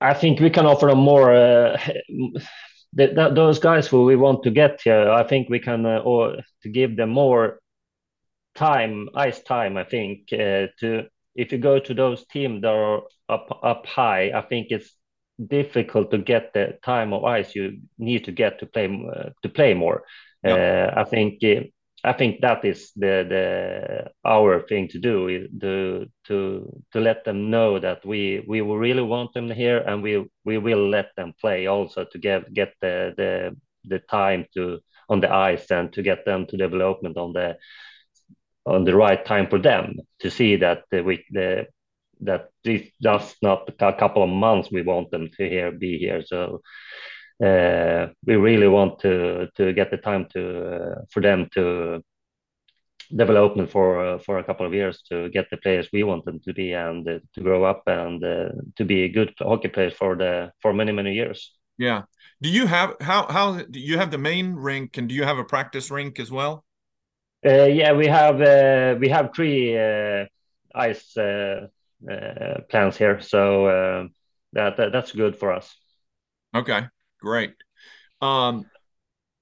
[0.00, 1.32] I think we can offer them more.
[1.32, 1.78] Uh,
[2.92, 5.98] the, the, those guys who we want to get here, I think we can uh,
[5.98, 7.60] or to give them more
[8.54, 9.76] time, ice time.
[9.76, 14.32] I think uh, to if you go to those teams that are up up high,
[14.34, 14.96] I think it's
[15.44, 19.48] difficult to get the time of ice you need to get to play uh, to
[19.48, 20.04] play more.
[20.46, 21.64] Uh, I think uh,
[22.04, 27.24] I think that is the the our thing to do is to to to let
[27.24, 31.32] them know that we we really want them here and we we will let them
[31.40, 36.02] play also to get get the the the time to on the ice and to
[36.02, 37.56] get them to development on the
[38.66, 41.66] on the right time for them to see that the we the
[42.20, 46.22] that this does not a couple of months we want them to here be here.
[46.24, 46.62] So
[47.40, 52.02] we really want to to get the time to uh, for them to
[53.14, 56.40] development for uh, for a couple of years to get the players we want them
[56.40, 59.92] to be and uh, to grow up and uh, to be a good hockey players
[59.92, 61.52] for the for many many years.
[61.78, 62.02] Yeah.
[62.42, 65.38] Do you have how how do you have the main rink and do you have
[65.38, 66.64] a practice rink as well?
[67.44, 70.24] Uh, yeah, we have uh, we have three uh,
[70.74, 74.08] ice plans here, so
[74.52, 75.74] that, that that's good for us.
[76.54, 76.86] Okay.
[77.26, 77.54] Great.
[78.20, 78.66] Um,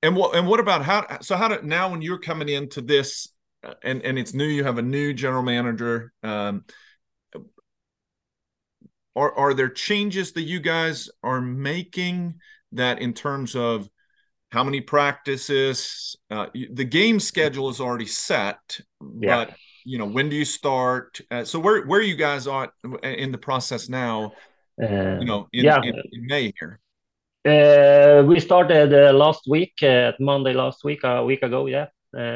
[0.03, 1.19] and what and what about how?
[1.21, 3.29] So how do now when you're coming into this,
[3.63, 6.15] uh, and and it's new, you have a new general manager.
[6.23, 6.65] Um,
[9.15, 12.37] are are there changes that you guys are making
[12.73, 13.87] that in terms of
[14.51, 16.17] how many practices?
[16.31, 18.81] Uh, the game schedule is already set,
[19.21, 19.45] yeah.
[19.45, 21.21] but you know when do you start?
[21.31, 24.33] Uh, so where where you guys are in the process now?
[24.83, 25.81] Uh, you know, in, yeah.
[25.83, 26.81] in, in May here.
[27.45, 31.87] Uh, we started uh, last week, uh, Monday last week, a week ago, yeah,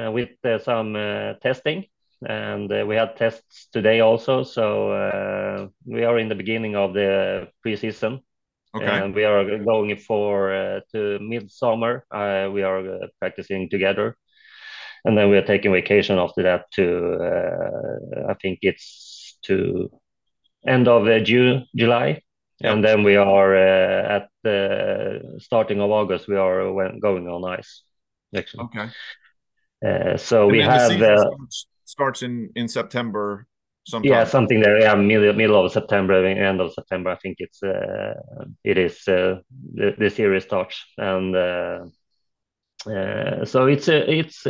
[0.09, 0.31] with
[0.63, 0.95] some
[1.43, 1.85] testing.
[2.29, 4.43] And we had tests today also.
[4.43, 8.21] So we are in the beginning of the preseason.
[8.77, 8.87] Okay.
[8.87, 12.05] And we are going for to midsummer.
[12.13, 14.17] we are practicing together
[15.05, 19.91] and then we are taking vacation after that to uh, I think it's to
[20.67, 22.23] end of uh, June, July,
[22.61, 22.73] Yep.
[22.73, 27.83] And then we are uh, at the starting of August, we are going on ice.
[28.37, 28.65] Actually.
[28.65, 28.89] Okay.
[29.87, 31.31] Uh, so and we have uh,
[31.85, 33.47] starts, in in September.
[33.87, 34.13] Sometime.
[34.13, 34.81] Yeah, something there.
[34.81, 37.11] Yeah, middle middle of September, end of September.
[37.11, 38.15] I think it's uh,
[38.65, 39.41] it is uh,
[39.75, 41.79] the, the series starts, and uh,
[42.87, 44.47] uh, so it's uh, it's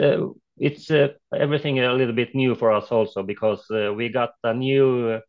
[0.56, 0.90] it's
[1.32, 5.20] everything a little bit new for us also because uh, we got a new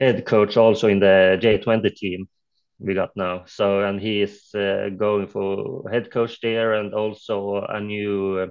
[0.00, 2.28] head coach also in the J20 team
[2.78, 3.44] we got now.
[3.46, 8.46] So and he is uh, going for head coach there and also a new uh,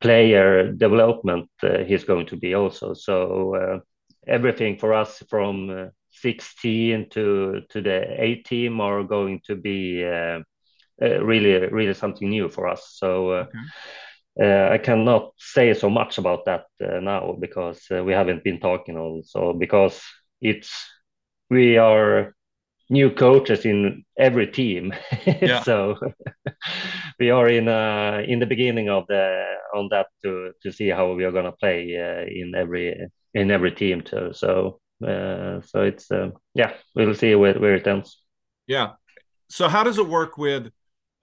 [0.00, 2.94] player development uh, he's going to be also.
[2.94, 3.78] So uh,
[4.26, 10.04] everything for us from uh, 16 to to the A team are going to be
[10.04, 10.40] uh,
[11.00, 12.94] really really something new for us.
[12.98, 13.30] So.
[13.32, 13.50] Okay.
[14.36, 18.58] Uh, I cannot say so much about that uh, now because uh, we haven't been
[18.58, 20.02] talking also because
[20.44, 20.70] it's
[21.50, 22.34] we are
[22.90, 24.92] new coaches in every team.
[25.42, 25.62] Yeah.
[25.62, 25.96] so
[27.18, 31.12] we are in uh, in the beginning of the on that to to see how
[31.14, 32.94] we are going to play uh, in every
[33.32, 34.32] in every team too.
[34.32, 38.22] So uh, so it's uh, yeah, we'll see where where it ends.
[38.66, 38.92] Yeah.
[39.48, 40.70] So how does it work with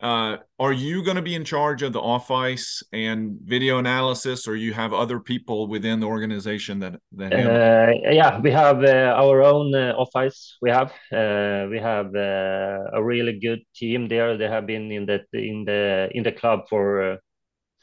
[0.02, 4.48] uh, are you going to be in charge of the off ice and video analysis,
[4.48, 7.34] or you have other people within the organization that that?
[7.34, 10.58] Uh, yeah, we have uh, our own uh, off ice.
[10.60, 14.38] We have uh, we have uh, a really good team there.
[14.38, 17.20] They have been in the in the in the club for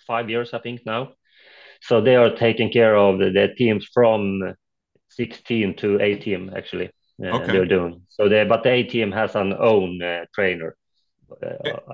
[0.04, 1.12] five years, I think now.
[1.83, 4.54] So they are taking care of the, the teams from
[5.11, 6.90] 16 to 18 actually.
[7.24, 7.52] okay.
[7.52, 8.28] They're doing so.
[8.28, 10.00] They but the A team has an own
[10.35, 10.74] trainer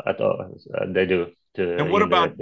[0.07, 0.53] at all.
[0.75, 1.27] Uh, they do.
[1.57, 2.37] To, and what about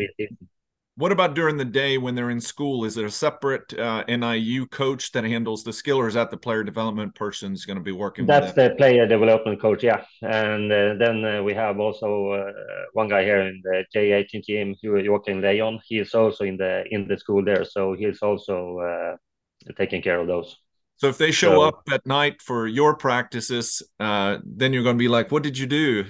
[0.96, 2.84] what about during the day when they're in school?
[2.84, 6.36] Is there a separate uh, NIU coach that handles the skill, or is that the
[6.36, 8.26] player development person is going to be working?
[8.26, 10.04] That's the player development coach, yeah.
[10.20, 12.52] And uh, then uh, we have also uh,
[12.92, 15.80] one guy here in the J18 team, Joaquin Leon.
[15.86, 19.16] He is also in the in the school there, so he's also uh,
[19.78, 20.58] taking care of those.
[20.96, 24.96] So if they show so, up at night for your practices, uh, then you're going
[24.96, 26.04] to be like, "What did you do?"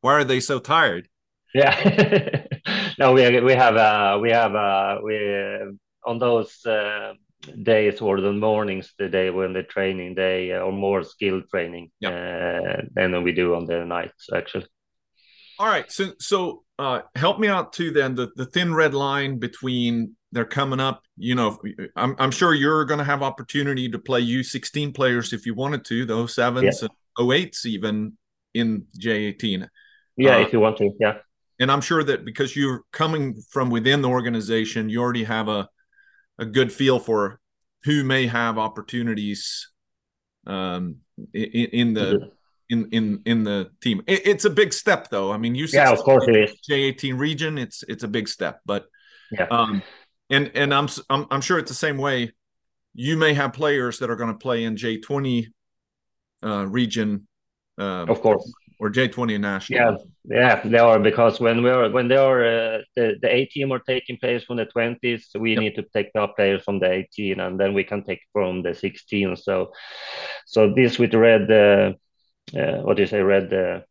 [0.00, 1.08] Why are they so tired?
[1.54, 2.44] Yeah,
[2.98, 5.16] no, we we have uh, we have uh, we
[6.04, 7.14] on those uh,
[7.62, 12.10] days or the mornings, the day when the training day or more skilled training yeah.
[12.10, 14.66] uh, than we do on the nights actually.
[15.58, 17.90] All right, so so uh, help me out too.
[17.90, 21.02] Then the the thin red line between they're coming up.
[21.16, 21.58] You know,
[21.96, 25.84] I'm I'm sure you're going to have opportunity to play U16 players if you wanted
[25.86, 26.88] to, those sevens yeah.
[27.18, 28.16] and 08s even
[28.54, 29.68] in J18.
[30.18, 31.18] Yeah, uh, if you want to, yeah.
[31.60, 35.68] And I'm sure that because you're coming from within the organization, you already have a
[36.38, 37.40] a good feel for
[37.84, 39.68] who may have opportunities
[40.46, 40.96] um,
[41.32, 42.28] in, in the mm-hmm.
[42.70, 44.02] in in in the team.
[44.06, 45.32] It, it's a big step, though.
[45.32, 46.54] I mean, you yeah, of course it is.
[46.70, 48.86] J18 region, it's it's a big step, but
[49.30, 49.46] yeah.
[49.50, 49.82] Um,
[50.30, 52.32] and and I'm I'm I'm sure it's the same way.
[52.94, 55.46] You may have players that are going to play in J20
[56.42, 57.26] uh, region.
[57.78, 58.44] Uh, of course
[58.78, 59.78] or J20 national.
[59.80, 63.46] Yeah, yeah, they are because when we are when they are uh, the the A
[63.46, 65.60] team are taking players from the 20s, we yep.
[65.60, 68.74] need to take up players from the 18, and then we can take from the
[68.74, 69.36] 16.
[69.36, 69.72] So,
[70.46, 71.92] so this with red, uh,
[72.56, 73.84] uh, what do you say, red?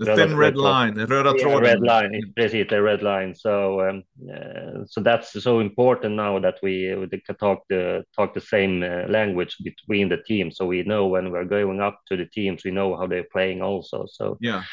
[0.00, 3.34] Uh, the thin red line, the röda yeah, red line, the red line.
[3.34, 4.02] So, um,
[4.32, 8.82] uh, so that's so important now that we, we can talk the talk the same
[8.82, 12.64] uh, language between the teams, so we know when we're going up to the teams,
[12.64, 14.06] we know how they're playing also.
[14.10, 14.64] So yeah.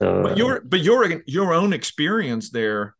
[0.00, 2.94] So, but your but your your own experience there,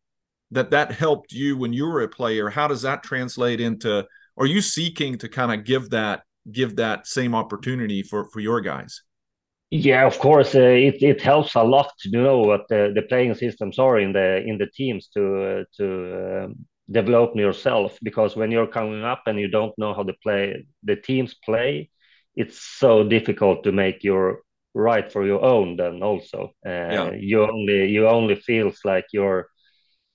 [0.51, 2.49] that that helped you when you were a player.
[2.49, 4.05] How does that translate into?
[4.37, 8.61] Are you seeking to kind of give that give that same opportunity for for your
[8.61, 9.01] guys?
[9.69, 13.35] Yeah, of course, uh, it it helps a lot to know what the, the playing
[13.35, 17.97] systems are in the in the teams to uh, to um, develop yourself.
[18.01, 21.89] Because when you're coming up and you don't know how the play the teams play,
[22.35, 24.41] it's so difficult to make your
[24.73, 25.75] right for your own.
[25.75, 27.11] Then also, uh, yeah.
[27.11, 29.47] you only you only feels like you're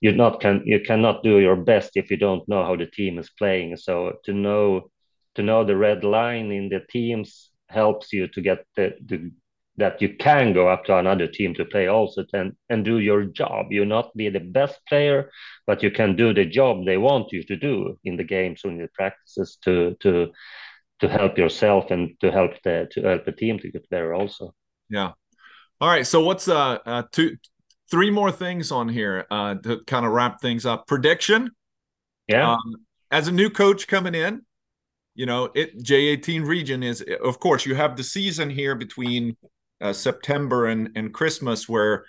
[0.01, 3.19] you not can you cannot do your best if you don't know how the team
[3.19, 3.77] is playing.
[3.77, 4.89] So to know
[5.35, 9.31] to know the red line in the teams helps you to get the, the
[9.77, 13.25] that you can go up to another team to play also and, and do your
[13.25, 13.71] job.
[13.71, 15.31] You not be the best player,
[15.65, 18.71] but you can do the job they want you to do in the games or
[18.71, 20.31] in the practices to to
[20.99, 24.53] to help yourself and to help the to help the team to get better also.
[24.89, 25.13] Yeah.
[25.81, 26.05] All right.
[26.05, 27.37] So what's uh, uh two
[27.89, 30.85] three more things on here uh to kind of wrap things up.
[30.85, 31.49] Prediction.
[32.27, 32.53] Yeah.
[32.53, 32.75] Um,
[33.09, 34.43] as a new coach coming in,
[35.15, 39.35] you know, it J18 region is of course you have the season here between
[39.83, 42.05] uh, September and, and Christmas, where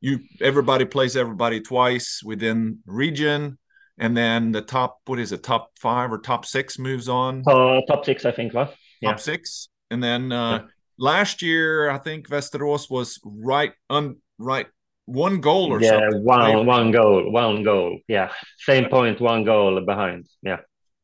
[0.00, 3.58] you everybody plays everybody twice within region,
[3.98, 7.42] and then the top what is it, top five or top six moves on?
[7.46, 8.52] Uh, top six, I think.
[8.52, 8.68] Huh?
[9.02, 9.10] Yeah.
[9.10, 10.62] Top six, and then uh, yeah.
[10.98, 14.66] last year I think Västerås was right on right
[15.06, 16.24] one goal or yeah, something.
[16.24, 16.64] one right?
[16.64, 17.98] one goal, one goal.
[18.06, 20.28] Yeah, same point, one goal behind.
[20.42, 20.60] Yeah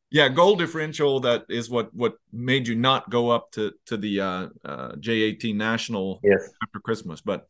[0.09, 4.21] yeah goal differential that is what what made you not go up to to the
[4.21, 6.49] uh, uh j18 national yes.
[6.63, 7.47] after christmas but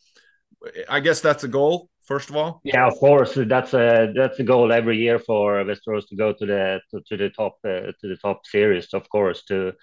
[0.90, 4.44] i guess that's a goal first of all yeah of course that's a that's a
[4.44, 8.08] goal every year for Västerås to go to the to, to the top uh, to
[8.08, 9.74] the top series of course to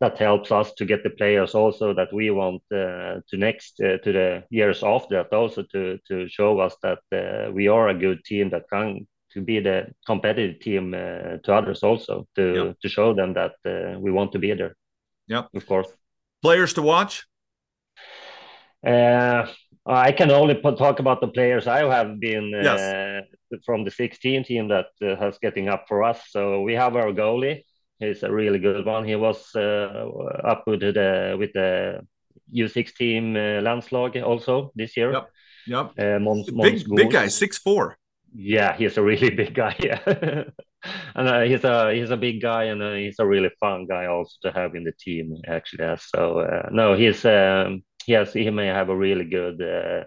[0.00, 3.98] that helps us to get the players also that we want uh, to next uh,
[3.98, 7.94] to the years after that also to to show us that uh, we are a
[7.94, 12.72] good team that can to be the competitive team uh, to others also to yeah.
[12.82, 14.74] to show them that uh, we want to be there.
[15.26, 15.88] Yeah, of course.
[16.42, 17.26] Players to watch.
[18.86, 19.46] Uh,
[19.86, 23.26] I can only talk about the players I have been uh, yes.
[23.64, 26.20] from the 16 team that uh, has getting up for us.
[26.30, 27.64] So we have our goalie.
[27.98, 29.04] He's a really good one.
[29.04, 30.08] He was uh,
[30.44, 32.00] up with the with the
[32.54, 35.12] U6 team uh, landslag also this year.
[35.12, 35.30] Yep.
[35.66, 35.86] Yep.
[35.98, 37.96] Uh, Måns, big big guy, six four.
[38.32, 39.76] Yeah, he's a really big guy.
[39.80, 40.00] Yeah,
[41.14, 44.06] and uh, he's a he's a big guy, and uh, he's a really fun guy
[44.06, 45.36] also to have in the team.
[45.48, 50.04] Actually, so uh, no, he's um, he has he may have a really good uh,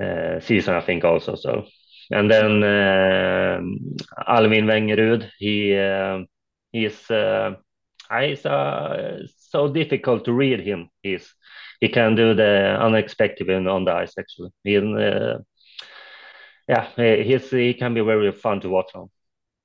[0.00, 1.34] uh, season, I think, also.
[1.36, 1.66] So,
[2.10, 6.26] and then um, Alvin Wengerud, he um,
[6.72, 7.54] he's uh,
[8.20, 10.88] he's uh, so difficult to read him.
[11.02, 11.32] He's
[11.80, 14.14] he can do the unexpected on the ice.
[14.18, 14.76] Actually, he,
[16.68, 19.10] yeah, he's he can be very fun to watch on.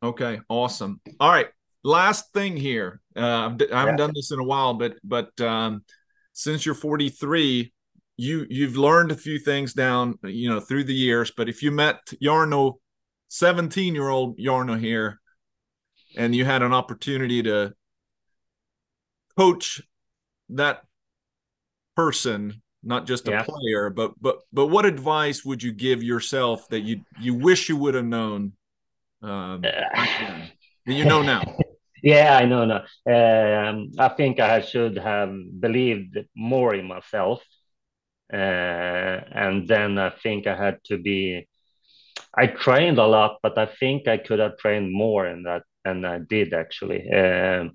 [0.01, 1.01] Okay, awesome.
[1.19, 1.47] All right,
[1.83, 3.01] last thing here.
[3.15, 3.95] Uh, I haven't yeah.
[3.95, 5.83] done this in a while, but but um,
[6.33, 7.73] since you're 43,
[8.17, 11.31] you you've learned a few things down, you know, through the years.
[11.35, 12.75] But if you met Jarno,
[13.29, 15.19] 17 year old Jarno here,
[16.17, 17.73] and you had an opportunity to
[19.37, 19.81] coach
[20.49, 20.83] that
[21.95, 23.43] person not just a yeah.
[23.43, 27.75] player but but but what advice would you give yourself that you you wish you
[27.75, 28.53] would have known
[29.21, 30.51] um, that
[30.85, 31.43] you know now?
[32.01, 32.83] Yeah i know now
[33.69, 37.43] um, i think i should have believed more in myself.
[38.31, 38.37] Uh,
[39.45, 41.45] and then i think i had to be
[42.37, 46.07] i trained a lot but i think i could have trained more in that and
[46.07, 47.01] i did actually.
[47.11, 47.73] Um,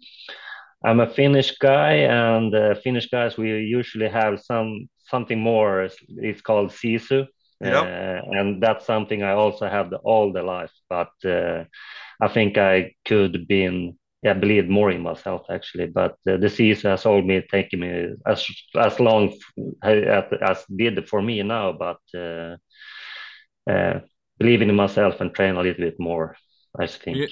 [0.83, 5.89] i'm a finnish guy and uh, finnish guys we usually have some something more
[6.29, 7.21] it's called sisu
[7.61, 7.85] yep.
[7.85, 11.61] uh, and that's something i also have the, all the life but uh,
[12.27, 12.75] i think i
[13.09, 13.77] could been
[14.25, 15.87] yeah, believe more in myself actually.
[15.87, 19.35] But uh, the season has only taken me as as long
[19.83, 21.73] as, as did for me now.
[21.73, 22.57] But uh,
[23.71, 24.01] uh,
[24.39, 26.37] believing in myself and train a little bit more,
[26.79, 27.31] I think.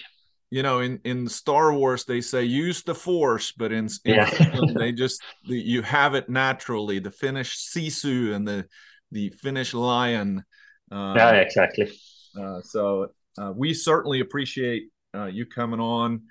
[0.52, 4.30] You, know, in in Star Wars, they say use the Force, but in, in yeah.
[4.76, 6.98] They just you have it naturally.
[6.98, 8.66] The Finnish sisu and the
[9.10, 10.44] the Finnish lion.
[10.90, 11.90] Uh, yeah, exactly.
[12.38, 14.88] Uh, so uh, we certainly appreciate
[15.30, 16.22] you coming on.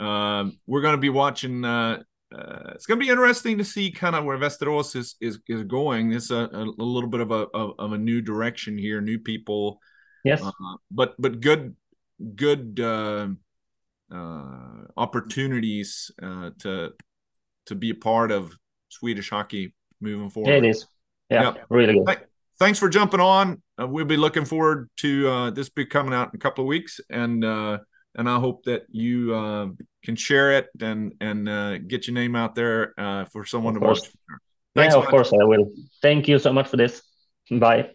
[0.00, 1.64] Um, we're going to be watching.
[1.64, 2.02] Uh,
[2.34, 5.64] uh, it's going to be interesting to see kind of where Västerås is is, is
[5.64, 6.12] going.
[6.12, 9.18] It's a, a, a little bit of a of, of, a new direction here, new
[9.18, 9.80] people.
[10.24, 10.50] Yes, uh,
[10.90, 11.76] but but good
[12.34, 12.80] good
[14.12, 16.92] uh, opportunities uh, to
[17.66, 18.56] to be a part of
[18.88, 20.52] Swedish hockey moving forward.
[20.52, 20.86] It is.
[21.30, 21.66] Yeah, yep.
[21.68, 22.06] really good.
[22.06, 22.18] Th-
[22.58, 23.62] thanks for jumping on.
[23.80, 26.68] Uh, we'll be looking forward to uh, this be coming out in a couple of
[26.68, 27.78] weeks, and uh,
[28.14, 29.68] and I hope that you uh,
[30.04, 33.82] can share it and and uh, get your name out there uh, for someone of
[33.82, 34.00] to watch.
[34.76, 35.10] Thanks yeah, of much.
[35.10, 35.72] course I will.
[36.02, 37.02] Thank you so much for this.
[37.50, 37.90] Bye.